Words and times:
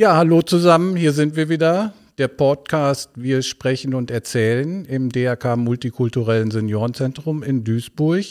Ja, 0.00 0.16
hallo 0.16 0.42
zusammen, 0.42 0.94
hier 0.94 1.12
sind 1.12 1.34
wir 1.34 1.48
wieder. 1.48 1.92
Der 2.18 2.28
Podcast 2.28 3.10
Wir 3.16 3.42
sprechen 3.42 3.94
und 3.94 4.12
erzählen 4.12 4.84
im 4.84 5.10
DRK 5.10 5.56
Multikulturellen 5.56 6.52
Seniorenzentrum 6.52 7.42
in 7.42 7.64
Duisburg. 7.64 8.24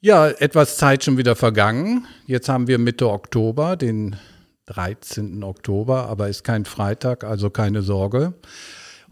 Ja, 0.00 0.28
etwas 0.30 0.78
Zeit 0.78 1.04
schon 1.04 1.18
wieder 1.18 1.36
vergangen. 1.36 2.06
Jetzt 2.24 2.48
haben 2.48 2.68
wir 2.68 2.78
Mitte 2.78 3.10
Oktober, 3.10 3.76
den 3.76 4.16
13. 4.64 5.44
Oktober, 5.44 6.06
aber 6.06 6.30
ist 6.30 6.42
kein 6.42 6.64
Freitag, 6.64 7.22
also 7.22 7.50
keine 7.50 7.82
Sorge. 7.82 8.32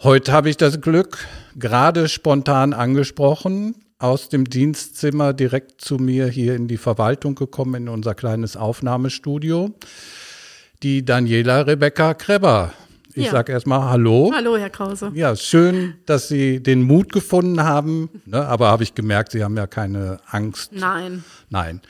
Heute 0.02 0.32
habe 0.32 0.48
ich 0.48 0.56
das 0.56 0.80
Glück, 0.80 1.18
gerade 1.58 2.08
spontan 2.08 2.72
angesprochen, 2.72 3.74
aus 3.98 4.30
dem 4.30 4.48
Dienstzimmer 4.48 5.34
direkt 5.34 5.82
zu 5.82 5.98
mir 5.98 6.26
hier 6.28 6.54
in 6.54 6.68
die 6.68 6.78
Verwaltung 6.78 7.34
gekommen, 7.34 7.74
in 7.74 7.88
unser 7.90 8.14
kleines 8.14 8.56
Aufnahmestudio 8.56 9.74
die 10.82 11.04
Daniela 11.04 11.62
Rebecca 11.62 12.14
Kreber. 12.14 12.72
Ich 13.14 13.26
ja. 13.26 13.32
sage 13.32 13.52
erstmal 13.52 13.82
Hallo. 13.90 14.30
Hallo, 14.34 14.56
Herr 14.56 14.70
Krause. 14.70 15.10
Ja, 15.14 15.34
schön, 15.34 15.94
dass 16.06 16.28
Sie 16.28 16.62
den 16.62 16.82
Mut 16.82 17.12
gefunden 17.12 17.62
haben. 17.62 18.08
Ne, 18.26 18.46
aber 18.46 18.68
habe 18.68 18.84
ich 18.84 18.94
gemerkt, 18.94 19.32
Sie 19.32 19.42
haben 19.42 19.56
ja 19.56 19.66
keine 19.66 20.18
Angst. 20.26 20.72
Nein. 20.72 21.24
Nein. 21.48 21.80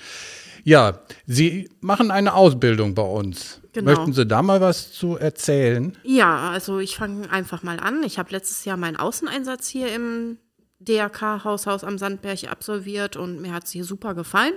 Ja, 0.64 1.00
Sie 1.26 1.68
machen 1.80 2.10
eine 2.10 2.34
Ausbildung 2.34 2.94
bei 2.94 3.02
uns. 3.02 3.60
Genau. 3.72 3.90
Möchten 3.90 4.12
Sie 4.14 4.26
da 4.26 4.42
mal 4.42 4.60
was 4.60 4.92
zu 4.92 5.16
erzählen? 5.16 5.96
Ja, 6.02 6.50
also 6.50 6.78
ich 6.78 6.96
fange 6.96 7.30
einfach 7.30 7.62
mal 7.62 7.78
an. 7.78 8.02
Ich 8.04 8.18
habe 8.18 8.30
letztes 8.30 8.64
Jahr 8.64 8.78
meinen 8.78 8.96
Außeneinsatz 8.96 9.68
hier 9.68 9.94
im 9.94 10.38
DRK-Haushaus 10.80 11.84
am 11.84 11.98
Sandberg 11.98 12.50
absolviert 12.50 13.16
und 13.16 13.42
mir 13.42 13.52
hat 13.52 13.64
es 13.64 13.72
hier 13.72 13.84
super 13.84 14.14
gefallen. 14.14 14.54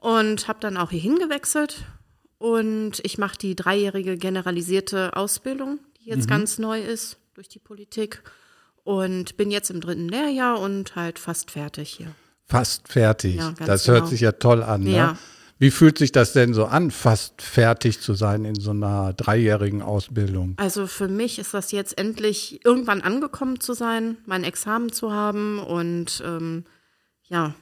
Und 0.00 0.48
habe 0.48 0.60
dann 0.60 0.76
auch 0.76 0.90
hier 0.90 1.00
hingewechselt 1.00 1.84
und 2.44 3.00
ich 3.04 3.16
mache 3.16 3.38
die 3.38 3.56
dreijährige 3.56 4.18
generalisierte 4.18 5.16
Ausbildung, 5.16 5.78
die 5.98 6.10
jetzt 6.10 6.26
mhm. 6.26 6.30
ganz 6.30 6.58
neu 6.58 6.78
ist 6.78 7.16
durch 7.32 7.48
die 7.48 7.58
Politik. 7.58 8.22
Und 8.82 9.38
bin 9.38 9.50
jetzt 9.50 9.70
im 9.70 9.80
dritten 9.80 10.10
Lehrjahr 10.10 10.60
und 10.60 10.94
halt 10.94 11.18
fast 11.18 11.52
fertig 11.52 11.88
hier. 11.88 12.14
Fast 12.44 12.88
fertig. 12.88 13.36
Ja, 13.36 13.54
das 13.64 13.84
genau. 13.84 13.98
hört 13.98 14.10
sich 14.10 14.20
ja 14.20 14.32
toll 14.32 14.62
an. 14.62 14.82
Ne? 14.82 14.94
Ja. 14.94 15.18
Wie 15.58 15.70
fühlt 15.70 15.96
sich 15.96 16.12
das 16.12 16.34
denn 16.34 16.52
so 16.52 16.66
an, 16.66 16.90
fast 16.90 17.40
fertig 17.40 18.02
zu 18.02 18.12
sein 18.12 18.44
in 18.44 18.56
so 18.56 18.72
einer 18.72 19.14
dreijährigen 19.14 19.80
Ausbildung? 19.80 20.52
Also 20.58 20.86
für 20.86 21.08
mich 21.08 21.38
ist 21.38 21.54
das 21.54 21.72
jetzt 21.72 21.96
endlich 21.96 22.62
irgendwann 22.62 23.00
angekommen 23.00 23.58
zu 23.58 23.72
sein, 23.72 24.18
mein 24.26 24.44
Examen 24.44 24.92
zu 24.92 25.12
haben 25.12 25.60
und 25.60 26.22
ähm, 26.26 26.66
ja, 27.22 27.54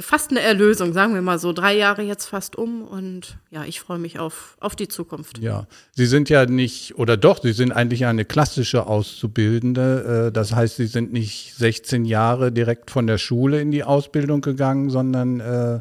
fast 0.00 0.30
eine 0.30 0.40
Erlösung, 0.40 0.92
sagen 0.92 1.14
wir 1.14 1.22
mal 1.22 1.38
so. 1.38 1.52
Drei 1.52 1.76
Jahre 1.76 2.02
jetzt 2.02 2.26
fast 2.26 2.56
um 2.56 2.82
und 2.82 3.38
ja, 3.50 3.64
ich 3.64 3.80
freue 3.80 3.98
mich 3.98 4.18
auf, 4.18 4.56
auf 4.60 4.76
die 4.76 4.88
Zukunft. 4.88 5.38
Ja, 5.38 5.66
Sie 5.92 6.06
sind 6.06 6.28
ja 6.28 6.46
nicht, 6.46 6.98
oder 6.98 7.16
doch, 7.16 7.42
Sie 7.42 7.52
sind 7.52 7.72
eigentlich 7.72 8.06
eine 8.06 8.24
klassische 8.24 8.86
Auszubildende. 8.86 10.26
Äh, 10.28 10.32
das 10.32 10.54
heißt, 10.54 10.76
Sie 10.76 10.86
sind 10.86 11.12
nicht 11.12 11.54
16 11.56 12.04
Jahre 12.04 12.52
direkt 12.52 12.90
von 12.90 13.06
der 13.06 13.18
Schule 13.18 13.60
in 13.60 13.70
die 13.70 13.84
Ausbildung 13.84 14.40
gegangen, 14.40 14.90
sondern 14.90 15.40
äh, 15.40 15.80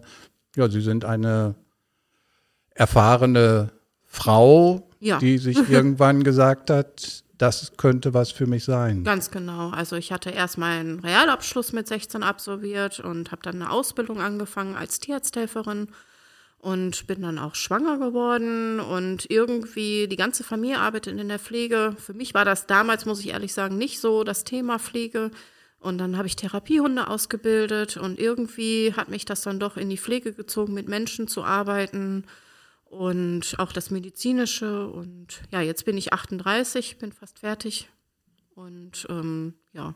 ja, 0.56 0.70
Sie 0.70 0.82
sind 0.82 1.06
eine 1.06 1.56
erfahrene 2.74 3.72
Frau, 4.06 4.90
ja. 5.00 5.20
die 5.20 5.38
sich 5.38 5.58
irgendwann 5.70 6.24
gesagt 6.24 6.70
hat, 6.70 7.24
das 7.42 7.74
könnte 7.76 8.14
was 8.14 8.32
für 8.32 8.46
mich 8.46 8.64
sein. 8.64 9.04
Ganz 9.04 9.32
genau. 9.32 9.70
Also 9.70 9.96
ich 9.96 10.12
hatte 10.12 10.30
erst 10.30 10.58
meinen 10.58 11.00
Realabschluss 11.00 11.74
mit 11.74 11.88
16 11.88 12.22
absolviert 12.22 13.00
und 13.00 13.32
habe 13.32 13.42
dann 13.42 13.56
eine 13.56 13.72
Ausbildung 13.72 14.22
angefangen 14.22 14.76
als 14.76 15.00
Tierarzthelferin 15.00 15.88
und 16.60 17.08
bin 17.08 17.24
dann 17.24 17.40
auch 17.40 17.56
schwanger 17.56 17.98
geworden 17.98 18.80
und 18.80 19.30
irgendwie 19.32 20.08
die 20.08 20.16
ganze 20.16 20.44
Familie 20.44 20.80
arbeitet 20.80 21.20
in 21.20 21.30
der 21.30 21.40
Pflege. 21.40 21.96
Für 21.98 22.14
mich 22.14 22.36
war 22.36 22.46
das 22.46 22.68
damals, 22.68 23.08
muss 23.08 23.22
ich 23.22 23.30
ehrlich 23.30 23.54
sagen, 23.54 23.78
nicht 23.78 24.00
so 24.00 24.24
das 24.24 24.44
Thema 24.44 24.78
Pflege. 24.78 25.32
Und 25.80 25.98
dann 25.98 26.18
habe 26.18 26.28
ich 26.28 26.36
Therapiehunde 26.36 27.08
ausgebildet 27.08 27.98
und 27.98 28.20
irgendwie 28.20 28.94
hat 28.96 29.10
mich 29.10 29.26
das 29.26 29.42
dann 29.42 29.60
doch 29.60 29.78
in 29.78 29.90
die 29.90 29.98
Pflege 29.98 30.32
gezogen, 30.32 30.76
mit 30.76 30.88
Menschen 30.88 31.28
zu 31.28 31.44
arbeiten 31.44 32.24
und 32.92 33.56
auch 33.58 33.72
das 33.72 33.90
Medizinische. 33.90 34.88
Und 34.88 35.42
ja, 35.50 35.62
jetzt 35.62 35.86
bin 35.86 35.98
ich 35.98 36.14
38, 36.14 36.98
bin 36.98 37.12
fast 37.12 37.40
fertig. 37.40 37.90
Und 38.54 39.08
ähm, 39.10 39.54
ja. 39.72 39.96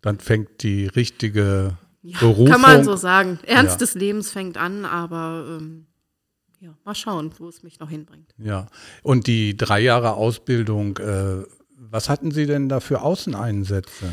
Dann 0.00 0.20
fängt 0.20 0.62
die 0.62 0.86
richtige 0.86 1.76
ja, 2.02 2.18
Berufung. 2.20 2.46
Kann 2.46 2.60
man 2.60 2.84
so 2.84 2.94
sagen. 2.94 3.40
Ernst 3.42 3.74
ja. 3.74 3.78
des 3.78 3.94
Lebens 3.94 4.30
fängt 4.30 4.56
an, 4.56 4.84
aber 4.84 5.58
ähm, 5.60 5.86
ja, 6.60 6.72
mal 6.84 6.94
schauen, 6.94 7.32
wo 7.38 7.48
es 7.48 7.64
mich 7.64 7.80
noch 7.80 7.90
hinbringt. 7.90 8.32
Ja, 8.38 8.66
und 9.02 9.26
die 9.26 9.56
drei 9.56 9.80
Jahre 9.80 10.14
Ausbildung, 10.14 10.98
äh, 10.98 11.42
was 11.76 12.08
hatten 12.08 12.30
Sie 12.30 12.46
denn 12.46 12.68
da 12.68 12.78
für 12.78 13.02
Außeneinsätze? 13.02 14.12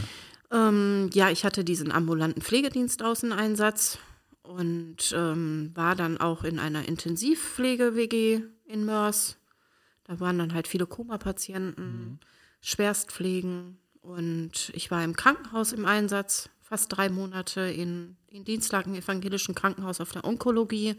Ähm, 0.52 1.12
ja, 1.14 1.30
ich 1.30 1.46
hatte 1.46 1.64
diesen 1.64 1.92
ambulanten 1.92 2.42
Pflegedienst 2.42 3.04
Außeneinsatz 3.04 4.00
und 4.44 5.14
ähm, 5.16 5.72
war 5.74 5.96
dann 5.96 6.18
auch 6.18 6.44
in 6.44 6.60
einer 6.60 6.88
Intensivpflege-WG 6.88 8.42
in 8.66 8.86
Mörs. 8.86 9.38
Da 10.04 10.20
waren 10.20 10.38
dann 10.38 10.54
halt 10.54 10.68
viele 10.68 10.86
Koma-Patienten, 10.86 11.82
mhm. 11.82 12.20
Schwerstpflegen 12.62 13.78
und 14.02 14.72
ich 14.74 14.92
war 14.92 15.04
im 15.04 15.16
Krankenhaus 15.16 15.72
im 15.72 15.86
Einsatz, 15.86 16.50
fast 16.62 16.96
drei 16.96 17.10
Monate 17.10 17.62
in, 17.62 18.18
in 18.28 18.44
Dienstlagen 18.44 18.96
evangelischen 18.96 19.56
Krankenhaus 19.56 20.02
auf 20.02 20.12
der 20.12 20.26
Onkologie. 20.26 20.96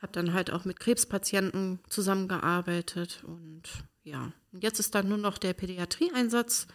Habe 0.00 0.12
dann 0.12 0.32
halt 0.32 0.52
auch 0.52 0.64
mit 0.64 0.78
Krebspatienten 0.78 1.80
zusammengearbeitet 1.88 3.24
und 3.26 3.62
ja, 4.04 4.32
und 4.52 4.62
jetzt 4.62 4.78
ist 4.78 4.94
dann 4.94 5.08
nur 5.08 5.18
noch 5.18 5.38
der 5.38 5.52
Pädiatrieeinsatz, 5.52 6.68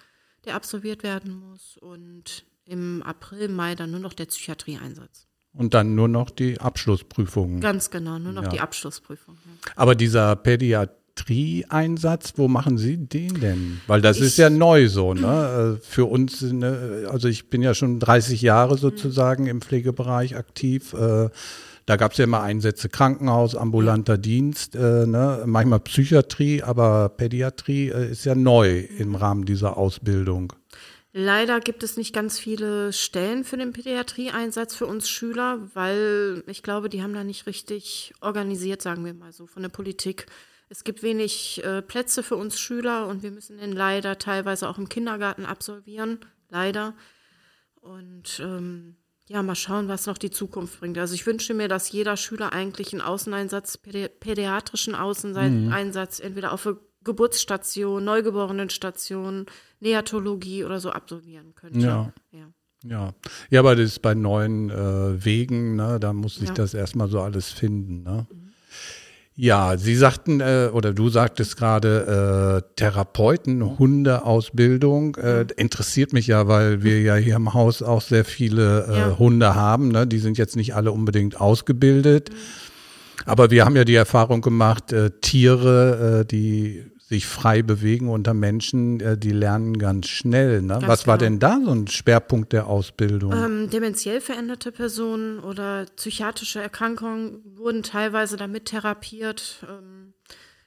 der 0.44 0.56
absolviert 0.56 1.03
werden 1.03 1.34
muss 1.34 1.78
und 1.78 2.46
im 2.66 3.02
April, 3.03 3.47
Mai 3.47 3.75
dann 3.75 3.91
nur 3.91 4.00
noch 4.00 4.14
der 4.14 4.25
Psychiatrieeinsatz. 4.25 5.28
Und 5.56 5.74
dann 5.75 5.96
nur 5.96 6.08
noch 6.08 6.30
die 6.31 6.59
Abschlussprüfung. 6.59 7.59
Ganz 7.59 7.91
genau, 7.91 8.18
nur 8.18 8.34
noch 8.34 8.44
ja. 8.44 8.50
die 8.50 8.59
Abschlussprüfung. 8.59 9.36
Ja. 9.36 9.52
Aber 9.75 9.94
dieser 9.94 10.36
Pädiatrie-Einsatz, 10.36 12.34
wo 12.38 12.47
machen 12.47 12.80
Sie 12.80 12.97
den 12.97 13.40
denn? 13.40 13.80
Weil 13.86 14.02
das 14.02 14.18
ich, 14.18 14.24
ist 14.24 14.38
ja 14.38 14.50
neu 14.50 14.90
so, 14.90 15.14
ne? 15.14 15.78
Äh, 15.80 15.86
für 15.86 16.06
uns, 16.06 16.41
ne? 16.41 17.08
also 17.12 17.28
ich 17.28 17.52
bin 17.52 17.62
ja 17.62 17.75
schon 17.75 18.00
30 18.00 18.41
Jahre 18.41 18.80
sozusagen 18.80 19.46
im 19.46 19.62
Pflegebereich 19.62 20.36
aktiv. 20.36 20.94
Äh, 20.94 21.30
da 21.85 21.97
gab 21.97 22.14
es 22.14 22.18
ja 22.18 22.24
immer 22.24 22.41
Einsätze 22.41 22.88
Krankenhaus, 22.88 23.56
ambulanter 23.56 24.18
Dienst, 24.18 24.75
äh, 24.75 25.06
ne? 25.06 25.44
manchmal 25.46 25.81
Psychiatrie, 25.81 26.64
aber 26.64 27.09
Pädiatrie 27.09 27.90
äh, 27.90 28.12
ist 28.12 28.25
ja 28.25 28.35
neu 28.35 28.80
im 28.97 29.16
Rahmen 29.16 29.46
dieser 29.46 29.78
Ausbildung. 29.78 30.53
Leider 31.16 31.59
gibt 31.59 31.84
es 31.84 31.96
nicht 31.96 32.12
ganz 32.12 32.40
viele 32.40 32.91
Stellen 32.91 33.44
für 33.44 33.56
den 33.56 33.72
Pädiatrieeinsatz 33.72 34.74
für 34.74 34.88
uns 34.88 35.07
Schüler, 35.07 35.59
weil 35.75 36.44
ich 36.47 36.63
glaube, 36.63 36.90
die 36.90 37.03
haben 37.03 37.13
da 37.13 37.24
nicht 37.24 37.46
richtig 37.46 38.16
organisiert, 38.19 38.81
sagen 38.81 39.06
wir 39.06 39.13
mal 39.13 39.31
so, 39.31 39.46
von 39.46 39.62
der 39.62 39.69
Politik. 39.69 40.25
Es 40.69 40.84
gibt 40.84 41.03
wenig 41.03 41.63
äh, 41.63 41.84
Plätze 41.84 42.23
für 42.23 42.35
uns 42.35 42.59
Schüler 42.59 43.07
und 43.07 43.22
wir 43.22 43.29
müssen 43.29 43.59
den 43.59 43.73
leider 43.73 44.18
teilweise 44.18 44.68
auch 44.68 44.79
im 44.79 44.90
Kindergarten 44.90 45.46
absolvieren, 45.46 46.19
leider. 46.50 46.96
Und 47.75 48.40
ähm, 48.44 48.96
ja, 49.28 49.44
mal 49.44 49.53
schauen, 49.53 49.88
was 49.88 50.07
noch 50.07 50.18
die 50.18 50.31
Zukunft 50.31 50.79
bringt. 50.79 50.97
Also 50.97 51.13
ich 51.13 51.28
wünsche 51.28 51.53
mir, 51.53 51.68
dass 51.68 51.91
jeder 51.91 52.18
Schüler 52.18 52.53
eigentlich 52.53 52.91
einen 52.91 53.03
Außeneinsatz, 53.03 53.78
pädiatrischen 53.78 54.96
Außeneinsatz, 54.96 56.19
mhm. 56.19 56.25
entweder 56.25 56.53
auf 56.53 56.68
Geburtsstation, 57.03 58.03
Neugeborenenstation, 58.03 59.46
Neatologie 59.80 60.64
oder 60.64 60.80
so 60.80 60.91
absolvieren 60.91 61.53
könnte. 61.56 61.80
Ja. 61.80 62.14
ja. 62.31 62.47
Ja, 62.86 63.14
ja, 63.50 63.62
aber 63.62 63.78
das 63.78 63.86
ist 63.86 64.02
bei 64.02 64.14
neuen 64.14 64.69
äh, 64.69 65.24
Wegen, 65.24 65.78
ne, 65.78 66.02
da 66.02 66.12
muss 66.12 66.36
sich 66.36 66.50
ja. 66.50 66.53
das 66.53 66.74
erstmal 66.74 67.08
so 67.08 67.22
alles 67.22 67.50
finden. 67.50 68.03
Ne? 68.03 68.28
Mhm. 68.30 68.44
Ja, 69.36 69.78
Sie 69.78 69.96
sagten, 69.96 70.41
äh, 70.41 70.69
oder 70.72 70.94
du 70.94 71.09
sagtest 71.09 71.58
gerade, 71.58 72.61
äh, 72.61 72.76
Therapeuten, 72.76 73.79
Hundeausbildung, 73.79 75.16
äh, 75.16 75.47
interessiert 75.56 76.14
mich 76.14 76.28
ja, 76.28 76.47
weil 76.47 76.84
wir 76.84 77.02
ja 77.02 77.16
hier 77.16 77.38
im 77.38 77.53
Haus 77.53 77.82
auch 77.82 78.02
sehr 78.02 78.26
viele 78.26 78.85
äh, 78.88 78.97
ja. 78.97 79.17
Hunde 79.17 79.56
haben. 79.56 79.88
Ne? 79.88 80.06
Die 80.06 80.20
sind 80.20 80.38
jetzt 80.38 80.56
nicht 80.56 80.76
alle 80.76 80.91
unbedingt 80.91 81.41
ausgebildet. 81.41 82.29
Mhm. 82.32 82.35
Aber 83.25 83.51
wir 83.51 83.65
haben 83.65 83.75
ja 83.75 83.85
die 83.85 83.95
Erfahrung 83.95 84.41
gemacht, 84.41 84.91
äh, 84.91 85.11
Tiere, 85.21 86.21
äh, 86.21 86.25
die 86.25 86.83
sich 87.13 87.27
frei 87.27 87.61
bewegen 87.61 88.09
unter 88.09 88.33
Menschen, 88.33 88.99
äh, 88.99 89.17
die 89.17 89.31
lernen 89.31 89.77
ganz 89.77 90.07
schnell. 90.07 90.61
Ne? 90.61 90.69
Ganz 90.69 90.87
Was 90.87 91.01
genau. 91.01 91.11
war 91.11 91.17
denn 91.19 91.39
da 91.39 91.59
so 91.63 91.71
ein 91.71 91.87
Schwerpunkt 91.87 92.53
der 92.53 92.67
Ausbildung? 92.67 93.33
Ähm, 93.33 93.69
dementiell 93.69 94.19
veränderte 94.19 94.71
Personen 94.71 95.39
oder 95.39 95.85
psychiatrische 95.95 96.61
Erkrankungen 96.61 97.41
wurden 97.55 97.83
teilweise 97.83 98.35
damit 98.35 98.65
therapiert. 98.65 99.63
Ähm, 99.69 100.13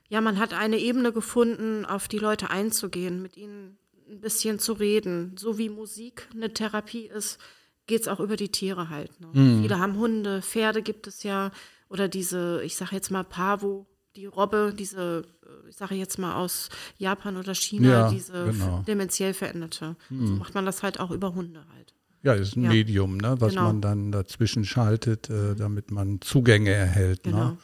ja, 0.08 0.20
man 0.20 0.38
hat 0.38 0.54
eine 0.54 0.78
Ebene 0.78 1.12
gefunden, 1.12 1.84
auf 1.84 2.06
die 2.06 2.19
Leute 2.19 2.50
einzugehen, 2.50 3.22
mit 3.22 3.37
ihnen 3.37 3.78
ein 4.08 4.20
bisschen 4.20 4.58
zu 4.58 4.75
reden. 4.75 5.34
So 5.37 5.58
wie 5.58 5.69
Musik 5.69 6.28
eine 6.32 6.52
Therapie 6.52 7.06
ist, 7.06 7.38
geht 7.87 8.02
es 8.02 8.08
auch 8.08 8.20
über 8.20 8.37
die 8.37 8.50
Tiere 8.50 8.88
halt. 8.88 9.10
Ne? 9.20 9.28
Mhm. 9.32 9.62
Viele 9.62 9.78
haben 9.81 9.98
Hunde, 9.98 10.43
Pferde 10.43 10.82
gibt 10.82 11.06
es 11.06 11.22
ja 11.25 11.50
oder 11.88 12.09
diese, 12.09 12.62
ich 12.65 12.77
sage 12.77 12.94
jetzt 12.94 13.11
mal 13.11 13.25
Pavo, 13.25 13.87
die 14.17 14.27
Robbe, 14.27 14.73
diese, 14.77 15.25
äh, 15.44 15.69
ich 15.69 15.77
sage 15.77 15.94
jetzt 15.94 16.19
mal 16.19 16.35
aus 16.37 16.69
Japan 16.99 17.37
oder 17.37 17.55
China, 17.55 17.88
Ja, 17.88 18.11
diese 18.11 18.44
genau. 18.47 18.83
dementiell 18.87 19.35
veränderte. 19.35 19.97
So 20.09 20.15
macht 20.33 20.55
man 20.55 20.65
das 20.67 20.83
halt 20.83 20.99
auch 21.00 21.11
über 21.11 21.35
Hunde 21.35 21.65
halt. 21.75 21.94
Ja, 22.23 22.33
ist 22.33 22.56
ein 22.56 22.65
Ja. 22.65 22.71
Medium, 22.71 23.19
ne, 23.19 23.37
was 23.41 23.50
Genau. 23.50 23.65
man 23.65 23.81
dann 23.81 24.11
dazwischen 24.12 24.65
schaltet, 24.65 25.31
äh, 25.31 25.55
damit 25.55 25.91
man 25.91 26.21
Zugänge 26.21 26.71
erhält. 26.73 27.23
Genau. 27.25 27.50
Ne? 27.50 27.59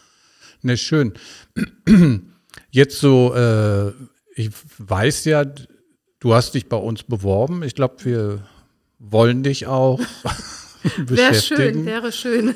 Ne, 0.62 0.76
schön. 0.76 1.14
Jetzt 2.70 3.00
so, 3.00 3.34
äh, 3.34 3.92
ich 4.36 4.50
weiß 4.78 5.24
ja, 5.24 5.44
du 6.20 6.34
hast 6.34 6.54
dich 6.54 6.68
bei 6.68 6.76
uns 6.76 7.02
beworben. 7.02 7.62
Ich 7.62 7.74
glaube, 7.74 8.04
wir 8.04 8.46
wollen 8.98 9.42
dich 9.42 9.66
auch 9.66 9.98
Wäre 11.06 11.34
schön, 11.34 11.86
wäre 11.86 12.12
schön. 12.12 12.54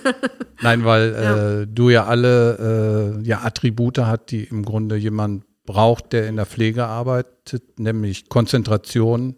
Nein, 0.63 0.85
weil 0.85 1.13
Ja. 1.13 1.61
äh, 1.61 1.67
du 1.67 1.91
ja 1.91 2.05
alle 2.07 3.19
äh, 3.23 3.27
ja, 3.27 3.43
Attribute 3.43 3.99
hat, 3.99 4.31
die 4.31 4.45
im 4.45 4.65
Grunde 4.65 4.97
jemand 4.97 5.45
braucht, 5.65 6.13
der 6.13 6.29
in 6.29 6.37
der 6.37 6.47
Pflege 6.47 6.87
arbeitet, 6.87 7.79
nämlich 7.79 8.29
Konzentration, 8.29 9.37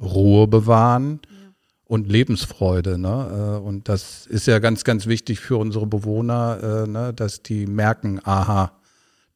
Ruhe 0.00 0.46
bewahren 0.46 1.20
und 1.84 2.08
Lebensfreude. 2.10 2.98
Ne? 2.98 3.58
Äh, 3.58 3.66
und 3.66 3.88
das 3.88 4.26
ist 4.26 4.46
ja 4.46 4.58
ganz, 4.58 4.84
ganz 4.84 5.06
wichtig 5.06 5.40
für 5.40 5.56
unsere 5.56 5.86
Bewohner, 5.86 6.84
äh, 6.84 6.88
ne? 6.88 7.12
dass 7.14 7.42
die 7.42 7.66
merken, 7.66 8.20
aha, 8.24 8.72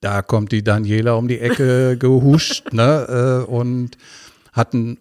da 0.00 0.22
kommt 0.22 0.52
die 0.52 0.62
Daniela 0.62 1.14
um 1.14 1.28
die 1.28 1.38
Ecke 1.40 1.96
gehuscht 1.99 2.72
ne? 2.72 3.44
äh, 3.49 3.50
und 3.50 3.96
hat 4.52 4.75
ein 4.75 4.99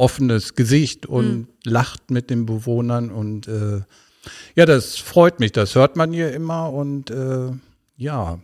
offenes 0.00 0.54
Gesicht 0.54 1.06
und 1.06 1.46
lacht 1.64 2.10
mit 2.10 2.30
den 2.30 2.46
Bewohnern 2.46 3.10
und 3.10 3.46
äh, 3.48 3.82
ja, 4.54 4.66
das 4.66 4.96
freut 4.96 5.40
mich, 5.40 5.52
das 5.52 5.74
hört 5.74 5.96
man 5.96 6.12
hier 6.12 6.32
immer 6.32 6.72
und 6.72 7.10
äh, 7.10 7.50
ja. 7.96 8.38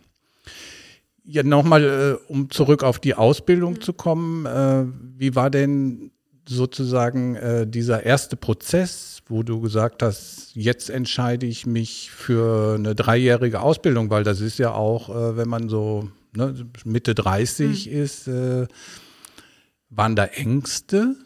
Ja, 1.24 1.42
nochmal, 1.42 1.84
äh, 1.84 2.32
um 2.32 2.50
zurück 2.50 2.84
auf 2.84 2.98
die 3.00 3.14
Ausbildung 3.14 3.80
zu 3.80 3.92
kommen, 3.92 4.46
äh, 4.46 4.84
wie 5.18 5.34
war 5.34 5.50
denn 5.50 6.12
sozusagen 6.48 7.34
äh, 7.34 7.66
dieser 7.66 8.04
erste 8.04 8.36
Prozess, 8.36 9.22
wo 9.26 9.42
du 9.42 9.60
gesagt 9.60 10.02
hast, 10.02 10.50
jetzt 10.54 10.90
entscheide 10.90 11.46
ich 11.46 11.66
mich 11.66 12.10
für 12.12 12.76
eine 12.76 12.94
dreijährige 12.94 13.60
Ausbildung, 13.60 14.10
weil 14.10 14.22
das 14.22 14.40
ist 14.40 14.58
ja 14.58 14.72
auch, 14.72 15.08
äh, 15.08 15.36
wenn 15.36 15.48
man 15.48 15.68
so 15.68 16.08
ne, 16.36 16.54
Mitte 16.84 17.14
30 17.16 17.90
ist, 17.90 18.28
äh, 18.28 18.68
waren 19.90 20.14
da 20.14 20.26
Ängste? 20.26 21.16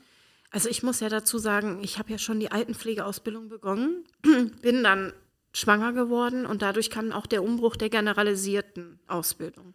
Also 0.51 0.69
ich 0.69 0.83
muss 0.83 1.01
ja 1.01 1.09
dazu 1.09 1.39
sagen, 1.39 1.79
ich 1.83 1.99
habe 1.99 2.11
ja 2.11 2.19
schon 2.19 2.41
die 2.41 2.51
Altenpflegeausbildung 2.51 3.49
begonnen, 3.49 4.05
bin 4.63 4.83
dann 4.83 5.13
schwanger 5.53 5.93
geworden 5.93 6.47
und 6.47 6.63
dadurch 6.63 6.91
kam 6.91 7.13
auch 7.13 7.27
der 7.27 7.43
Umbruch 7.43 7.77
der 7.77 7.89
generalisierten 7.89 9.01
Ausbildung. 9.07 9.75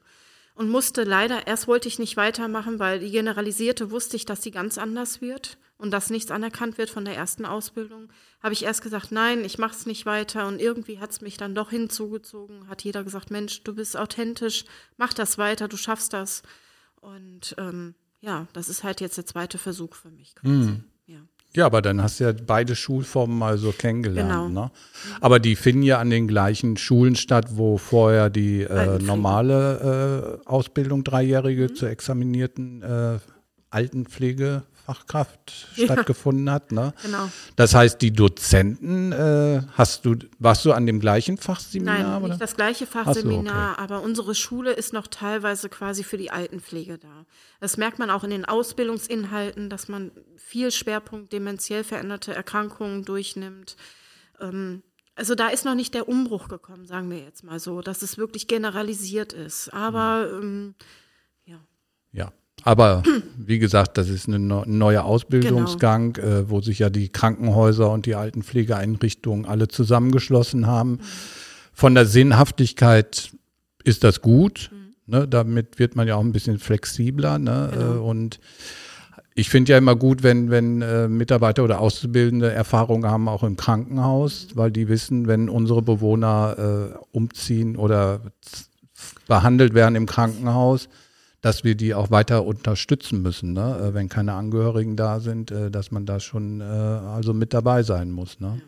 Und 0.54 0.69
musste 0.69 1.04
leider, 1.04 1.48
erst 1.48 1.68
wollte 1.68 1.89
ich 1.89 2.00
nicht 2.00 2.16
weitermachen, 2.16 2.80
weil 2.80 3.00
die 3.00 3.12
generalisierte 3.12 3.92
wusste 3.92 4.16
ich, 4.16 4.25
dass 4.25 4.42
sie 4.42 4.51
ganz 4.51 4.77
anders 4.77 5.19
wird 5.19 5.57
und 5.77 5.92
dass 5.92 6.10
nichts 6.10 6.31
anerkannt 6.31 6.78
wird 6.78 6.89
von 6.89 7.04
der 7.04 7.16
ersten 7.16 7.45
Ausbildung. 7.45 8.10
Habe 8.42 8.54
ich 8.54 8.63
erst 8.63 8.81
gesagt, 8.81 9.12
nein, 9.12 9.44
ich 9.44 9.57
mache 9.57 9.75
es 9.75 9.86
nicht 9.86 10.06
weiter 10.06 10.48
und 10.48 10.62
irgendwie 10.62 11.00
hat 11.00 11.12
es 11.12 11.19
mich 11.19 11.36
dann 11.36 11.56
doch 11.56 11.71
hinzugezogen. 11.71 12.69
Hat 12.69 12.83
jeder 12.83 13.04
gesagt, 13.04 13.31
Mensch, 13.31 13.63
du 13.63 13.75
bist 13.75 13.98
authentisch, 13.98 14.63
mach 14.95 15.13
das 15.13 15.38
weiter, 15.38 15.68
du 15.68 15.75
schaffst 15.75 16.13
das. 16.13 16.42
Und 17.01 17.56
ähm, 17.57 17.94
ja, 18.25 18.48
das 18.54 18.69
ist 18.69 18.83
halt 18.83 19.01
jetzt 19.01 19.18
der 19.18 19.25
zweite 19.25 19.57
Versuch 19.57 19.94
für 19.95 20.10
mich 20.10 20.33
quasi. 20.36 20.81
Ja. 21.07 21.19
Ja, 21.56 21.66
aber 21.68 21.81
dann 21.81 22.01
hast 22.01 22.19
du 22.19 22.25
ja 22.25 22.33
beide 22.33 22.75
Schulformen 22.75 23.38
mal 23.38 23.57
so 23.57 23.72
kennengelernt. 23.72 24.50
Genau. 24.50 24.50
Ne? 24.66 24.72
Aber 25.22 25.39
die 25.39 25.56
finden 25.56 25.83
ja 25.83 26.00
an 26.00 26.10
den 26.10 26.27
gleichen 26.27 26.75
Schulen 26.75 27.16
statt, 27.16 27.45
wo 27.51 27.77
vorher 27.77 28.30
die 28.30 28.63
äh, 28.63 28.68
Altenpflege. 28.68 29.06
normale 29.06 30.39
äh, 30.44 30.50
Ausbildung, 30.50 31.04
dreijährige 31.06 31.69
Mhm. 31.69 31.75
zur 31.75 31.89
examinierten 31.89 32.81
äh, 32.81 33.19
Altenpflegefachkraft 34.85 35.67
stattgefunden 35.73 36.49
hat. 36.49 36.71
Ne? 36.71 36.93
Genau. 37.01 37.29
Das 37.55 37.73
heißt, 37.73 38.01
die 38.01 38.11
Dozenten, 38.11 39.11
äh, 39.11 39.61
hast 39.73 40.05
du, 40.05 40.15
warst 40.39 40.65
du 40.65 40.71
an 40.71 40.85
dem 40.85 40.99
gleichen 40.99 41.37
Fachseminar? 41.37 41.97
Nein, 41.97 42.17
oder? 42.17 42.27
nicht 42.29 42.41
das 42.41 42.55
gleiche 42.55 42.85
so, 42.85 42.91
Fachseminar, 42.91 43.79
aber 43.79 44.01
unsere 44.01 44.35
Schule 44.35 44.71
ist 44.71 44.93
noch 44.93 45.07
teilweise 45.07 45.69
quasi 45.69 46.03
für 46.03 46.17
die 46.17 46.31
Altenpflege 46.31 46.97
da. 46.97 47.25
Das 47.59 47.77
merkt 47.77 47.99
man 47.99 48.09
auch 48.09 48.23
in 48.23 48.29
den 48.29 48.45
Ausbildungsinhalten, 48.45 49.69
dass 49.69 49.87
man 49.87 50.11
viel 50.37 50.71
Schwerpunkt 50.71 51.33
dementiell 51.33 51.83
veränderte 51.83 52.33
Erkrankungen 52.33 53.05
durchnimmt. 53.05 53.75
Ähm, 54.39 54.83
also 55.15 55.33
da 55.33 55.47
ist 55.47 55.63
noch 55.63 55.75
nicht 55.75 55.93
der 55.93 56.09
Umbruch 56.09 56.49
gekommen, 56.49 56.85
sagen 56.85 57.09
wir 57.09 57.19
jetzt 57.19 57.43
mal 57.43 57.59
so, 57.59 57.81
dass 57.81 58.01
es 58.01 58.17
wirklich 58.17 58.47
generalisiert 58.47 59.31
ist. 59.31 59.73
Aber 59.73 60.29
ähm, 60.29 60.75
ja, 61.45 61.59
Ja, 62.11 62.33
aber 62.63 63.04
wie 63.38 63.60
gesagt, 63.60 63.98
das 63.98 64.10
ist 64.10 64.28
ein 64.28 64.48
neu- 64.48 64.63
neuer 64.66 65.02
Genau. 65.02 65.13
Ausbildungsgang, 65.13 66.16
äh, 66.18 66.50
wo 66.50 66.62
sich 66.62 66.80
ja 66.80 66.90
die 66.90 67.10
Krankenhäuser 67.10 67.92
und 67.92 68.06
die 68.06 68.16
Altenpflegeeinrichtungen 68.16 69.46
alle 69.46 69.68
zusammengeschlossen 69.68 70.66
haben. 70.68 71.00
Von 71.74 71.94
der 71.96 72.06
Sinnhaftigkeit 72.06 73.31
ist 73.84 74.04
das 74.04 74.22
gut. 74.22 74.72
Ne? 75.06 75.28
Damit 75.28 75.78
wird 75.78 75.96
man 75.96 76.07
ja 76.07 76.16
auch 76.16 76.24
ein 76.24 76.31
bisschen 76.31 76.57
flexibler. 76.57 77.38
Ne? 77.38 77.69
Genau. 77.72 77.94
Äh, 77.96 77.98
und 78.00 78.40
ich 79.36 79.50
finde 79.50 79.74
ja 79.74 79.78
immer 79.78 79.96
gut, 79.98 80.24
wenn, 80.24 80.50
wenn 80.50 80.81
äh, 80.81 81.07
Mitarbeiter 81.10 81.63
oder 81.63 81.81
Auszubildende 81.81 82.52
Erfahrung 82.52 83.06
haben, 83.06 83.28
auch 83.28 83.44
im 83.44 83.57
Krankenhaus, 83.57 84.48
weil 84.56 84.72
die 84.72 84.88
wissen, 84.88 85.28
wenn 85.28 85.50
unsere 85.50 85.81
Bewohner 85.81 86.56
äh, 86.94 86.98
umziehen 87.12 87.75
oder 87.75 88.22
behandelt 89.28 89.74
werden 89.74 89.96
im 89.96 90.06
Krankenhaus, 90.06 90.88
dass 91.45 91.63
wir 91.63 91.75
die 91.75 91.94
auch 91.94 92.09
weiter 92.09 92.44
unterstützen 92.44 93.21
müssen, 93.21 93.53
ne? 93.53 93.77
äh, 93.77 93.94
wenn 93.94 94.09
keine 94.09 94.33
Angehörigen 94.33 94.95
da 94.95 95.19
sind, 95.19 95.51
äh, 95.51 95.69
dass 95.69 95.92
man 95.92 96.07
da 96.07 96.19
schon 96.19 96.59
äh, 96.59 96.63
also 96.63 97.36
mit 97.36 97.53
dabei 97.53 97.83
sein 97.83 98.09
muss. 98.09 98.39
Ne? 98.39 98.63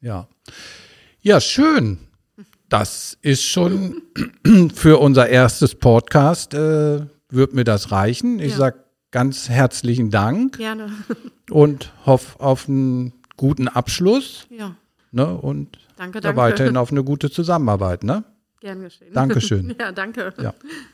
Ja. 0.00 0.26
Ja, 1.20 1.38
schön. 1.38 1.98
Das 2.70 3.18
ist 3.20 3.42
schon 3.44 4.00
für 4.74 4.96
unser 5.00 5.28
erstes 5.28 5.74
Podcast, 5.74 6.54
äh, 6.54 7.02
wird 7.28 7.52
mir 7.52 7.64
das 7.64 7.92
reichen. 7.92 8.38
Ich 8.38 8.52
Ja. 8.52 8.56
sag 8.56 8.84
ganz 9.10 9.50
herzlichen 9.50 10.10
Dank 10.10 10.56
gerne. 10.56 10.90
und 11.50 11.92
hoffe 12.06 12.40
auf 12.40 12.70
einen 12.70 13.12
guten 13.36 13.68
Abschluss 13.68 14.46
ja, 14.48 14.74
ne? 15.12 15.26
und 15.36 15.76
danke, 15.98 16.22
da 16.22 16.28
danke. 16.28 16.40
weiterhin 16.40 16.76
auf 16.78 16.90
eine 16.90 17.04
gute 17.04 17.30
Zusammenarbeit. 17.30 18.02
Ne? 18.02 18.24
Gern 18.60 18.80
geschehen. 18.80 19.12
Dankeschön. 19.12 19.74
Ja, 19.78 19.92
danke. 19.92 20.32
Ja. 20.40 20.54